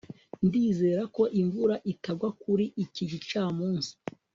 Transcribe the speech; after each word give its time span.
ndizera 0.45 1.01
ko 1.15 1.23
imvura 1.41 1.75
itagwa 1.91 2.29
kuri 2.41 2.65
iki 2.83 3.03
gicamunsi 3.11 3.91